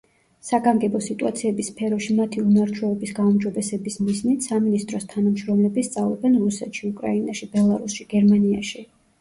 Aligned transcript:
საგანგებო 0.47 1.01
სიტუაციების 1.07 1.67
სფეროში 1.71 2.15
მათი 2.19 2.41
უნარ-ჩვევების 2.45 3.13
გაუმჯობესების 3.19 3.99
მიზნით, 4.07 4.47
სამინისტროს 4.49 5.07
თანამშრომლები 5.13 5.85
სწავლობენ 5.91 6.41
რუსეთში, 6.47 6.87
უკრაინაში, 6.95 7.51
ბელარუსში, 7.55 8.11
გერმანიაში. 8.17 8.85